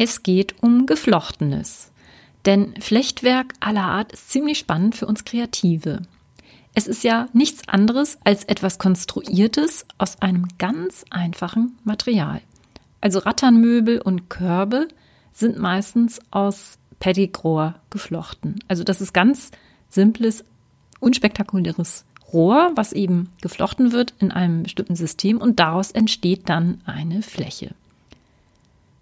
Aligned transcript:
Es 0.00 0.22
geht 0.22 0.62
um 0.62 0.86
Geflochtenes. 0.86 1.90
Denn 2.46 2.72
Flechtwerk 2.80 3.54
aller 3.58 3.82
Art 3.82 4.12
ist 4.12 4.30
ziemlich 4.30 4.60
spannend 4.60 4.94
für 4.94 5.06
uns 5.06 5.24
Kreative. 5.24 6.02
Es 6.72 6.86
ist 6.86 7.02
ja 7.02 7.26
nichts 7.32 7.66
anderes 7.66 8.16
als 8.22 8.44
etwas 8.44 8.78
Konstruiertes 8.78 9.86
aus 9.98 10.22
einem 10.22 10.46
ganz 10.56 11.04
einfachen 11.10 11.76
Material. 11.82 12.40
Also 13.00 13.18
Ratternmöbel 13.18 14.00
und 14.00 14.30
Körbe 14.30 14.86
sind 15.32 15.58
meistens 15.58 16.20
aus 16.30 16.78
Pettigrohr 17.00 17.74
geflochten. 17.90 18.60
Also 18.68 18.84
das 18.84 19.00
ist 19.00 19.12
ganz 19.12 19.50
simples, 19.88 20.44
unspektakuläres 21.00 22.04
Rohr, 22.32 22.70
was 22.76 22.92
eben 22.92 23.30
geflochten 23.40 23.90
wird 23.90 24.14
in 24.20 24.30
einem 24.30 24.62
bestimmten 24.62 24.94
System 24.94 25.38
und 25.38 25.58
daraus 25.58 25.90
entsteht 25.90 26.48
dann 26.48 26.82
eine 26.86 27.20
Fläche. 27.22 27.74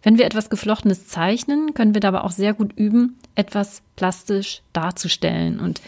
Wenn 0.07 0.19
wir 0.19 0.25
etwas 0.25 0.51
Geflochtenes 0.51 1.09
zeichnen, 1.09 1.75
können 1.75 1.93
wir 1.93 2.01
dabei 2.01 2.21
auch 2.21 2.31
sehr 2.31 2.55
gut 2.55 2.73
üben, 2.79 3.19
etwas 3.35 3.83
plastisch 3.97 4.63
darzustellen. 4.73 5.59
Und 5.59 5.81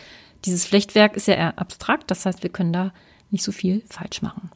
dieses 0.45 0.65
Flechtwerk 0.65 1.17
ist 1.17 1.29
ja 1.29 1.35
eher 1.35 1.57
abstrakt, 1.57 2.11
das 2.11 2.27
heißt, 2.27 2.43
wir 2.43 2.51
können 2.51 2.73
da 2.73 2.93
nicht 3.31 3.45
so 3.45 3.53
viel 3.53 3.85
falsch 3.89 4.21
machen. 4.21 4.51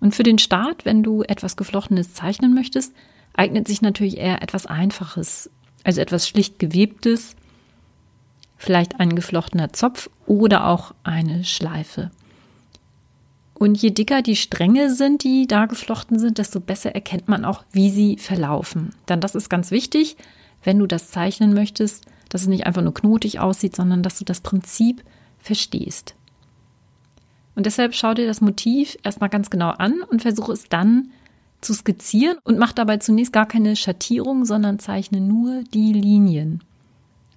Und 0.00 0.14
für 0.14 0.22
den 0.22 0.38
Start, 0.38 0.86
wenn 0.86 1.02
du 1.02 1.22
etwas 1.22 1.58
Geflochtenes 1.58 2.14
zeichnen 2.14 2.54
möchtest, 2.54 2.94
eignet 3.34 3.68
sich 3.68 3.82
natürlich 3.82 4.16
eher 4.16 4.40
etwas 4.40 4.64
Einfaches, 4.64 5.50
also 5.84 6.00
etwas 6.00 6.26
schlicht 6.26 6.58
gewebtes, 6.58 7.36
vielleicht 8.56 9.00
ein 9.00 9.14
geflochtener 9.14 9.70
Zopf 9.74 10.08
oder 10.24 10.66
auch 10.66 10.94
eine 11.04 11.44
Schleife. 11.44 12.10
Und 13.58 13.76
je 13.82 13.90
dicker 13.90 14.22
die 14.22 14.36
Stränge 14.36 14.94
sind, 14.94 15.24
die 15.24 15.48
da 15.48 15.66
geflochten 15.66 16.20
sind, 16.20 16.38
desto 16.38 16.60
besser 16.60 16.94
erkennt 16.94 17.28
man 17.28 17.44
auch, 17.44 17.64
wie 17.72 17.90
sie 17.90 18.16
verlaufen. 18.16 18.90
Denn 19.08 19.20
das 19.20 19.34
ist 19.34 19.48
ganz 19.48 19.72
wichtig, 19.72 20.16
wenn 20.62 20.78
du 20.78 20.86
das 20.86 21.10
zeichnen 21.10 21.54
möchtest, 21.54 22.06
dass 22.28 22.42
es 22.42 22.46
nicht 22.46 22.66
einfach 22.66 22.82
nur 22.82 22.94
knotig 22.94 23.40
aussieht, 23.40 23.74
sondern 23.74 24.04
dass 24.04 24.16
du 24.16 24.24
das 24.24 24.42
Prinzip 24.42 25.02
verstehst. 25.40 26.14
Und 27.56 27.66
deshalb 27.66 27.96
schau 27.96 28.14
dir 28.14 28.28
das 28.28 28.40
Motiv 28.40 28.96
erstmal 29.02 29.28
ganz 29.28 29.50
genau 29.50 29.70
an 29.70 30.02
und 30.02 30.22
versuche 30.22 30.52
es 30.52 30.68
dann 30.68 31.10
zu 31.60 31.74
skizzieren 31.74 32.38
und 32.44 32.58
mach 32.58 32.72
dabei 32.72 32.98
zunächst 32.98 33.32
gar 33.32 33.46
keine 33.46 33.74
Schattierung, 33.74 34.44
sondern 34.44 34.78
zeichne 34.78 35.20
nur 35.20 35.64
die 35.74 35.92
Linien. 35.92 36.62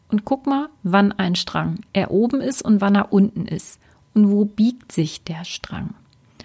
Und 0.10 0.24
guck 0.24 0.46
mal, 0.46 0.70
wann 0.84 1.14
ein 1.14 1.34
Strang 1.34 1.80
er 1.94 2.12
oben 2.12 2.42
ist 2.42 2.62
und 2.62 2.80
wann 2.80 2.94
er 2.94 3.12
unten 3.12 3.48
ist 3.48 3.80
und 4.14 4.30
wo 4.30 4.46
biegt 4.46 4.92
sich 4.92 5.24
der 5.24 5.46
Strang. 5.46 5.96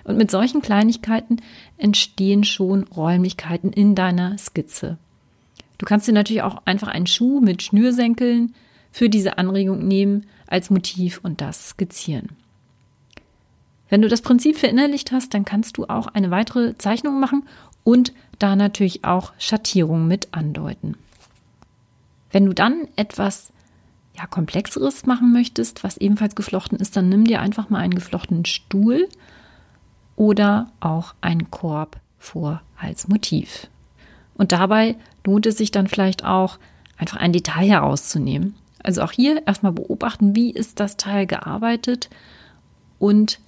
Und 0.06 0.16
mit 0.16 0.30
solchen 0.30 0.62
Kleinigkeiten 0.62 1.38
entstehen 1.78 2.44
schon 2.44 2.84
Räumlichkeiten 2.84 3.72
in 3.72 3.96
deiner 3.96 4.38
Skizze. 4.38 4.98
Du 5.78 5.84
kannst 5.84 6.06
dir 6.06 6.12
natürlich 6.12 6.42
auch 6.42 6.62
einfach 6.64 6.86
einen 6.86 7.08
Schuh 7.08 7.40
mit 7.40 7.60
Schnürsenkeln 7.64 8.54
für 8.92 9.10
diese 9.10 9.36
Anregung 9.36 9.86
nehmen 9.86 10.24
als 10.46 10.70
Motiv 10.70 11.20
und 11.24 11.40
das 11.40 11.70
skizzieren. 11.70 12.28
Wenn 13.88 14.00
du 14.00 14.08
das 14.08 14.22
Prinzip 14.22 14.56
verinnerlicht 14.56 15.10
hast, 15.10 15.34
dann 15.34 15.44
kannst 15.44 15.76
du 15.76 15.86
auch 15.86 16.06
eine 16.06 16.30
weitere 16.30 16.78
Zeichnung 16.78 17.18
machen 17.18 17.42
und 17.82 18.12
da 18.38 18.54
natürlich 18.54 19.04
auch 19.04 19.32
Schattierungen 19.38 20.06
mit 20.06 20.28
andeuten. 20.30 20.96
Wenn 22.30 22.46
du 22.46 22.52
dann 22.52 22.86
etwas 22.94 23.52
ja, 24.16 24.26
komplexeres 24.26 25.04
machen 25.04 25.32
möchtest, 25.32 25.82
was 25.82 25.96
ebenfalls 25.96 26.36
geflochten 26.36 26.78
ist, 26.78 26.96
dann 26.96 27.08
nimm 27.08 27.24
dir 27.24 27.40
einfach 27.40 27.70
mal 27.70 27.80
einen 27.80 27.94
geflochtenen 27.94 28.44
Stuhl 28.44 29.08
oder 30.16 30.72
auch 30.80 31.14
einen 31.20 31.50
Korb 31.50 32.00
vor 32.18 32.62
als 32.78 33.08
Motiv. 33.08 33.68
Und 34.34 34.52
dabei 34.52 34.96
lohnt 35.24 35.46
es 35.46 35.58
sich 35.58 35.70
dann 35.70 35.86
vielleicht 35.86 36.24
auch, 36.24 36.58
einfach 36.98 37.18
ein 37.18 37.32
Detail 37.32 37.68
herauszunehmen. 37.68 38.54
Also 38.82 39.02
auch 39.02 39.12
hier 39.12 39.46
erstmal 39.46 39.72
beobachten, 39.72 40.34
wie 40.34 40.50
ist 40.50 40.80
das 40.80 40.96
Teil 40.96 41.26
gearbeitet 41.26 42.08
und 42.98 43.40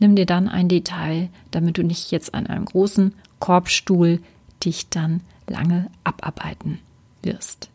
nimm 0.00 0.16
dir 0.16 0.26
dann 0.26 0.48
ein 0.48 0.68
Detail, 0.68 1.28
damit 1.50 1.78
du 1.78 1.82
nicht 1.82 2.10
jetzt 2.10 2.34
an 2.34 2.46
einem 2.46 2.64
großen 2.64 3.14
Korbstuhl 3.38 4.20
dich 4.64 4.88
dann 4.88 5.20
lange 5.46 5.90
abarbeiten 6.04 6.80
wirst. 7.22 7.70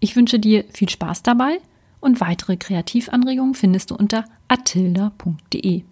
Ich 0.00 0.16
wünsche 0.16 0.38
dir 0.38 0.64
viel 0.72 0.88
Spaß 0.88 1.22
dabei 1.22 1.58
und 2.00 2.20
weitere 2.20 2.56
Kreativanregungen 2.56 3.54
findest 3.54 3.90
du 3.90 3.96
unter 3.96 4.24
atilda.de. 4.48 5.82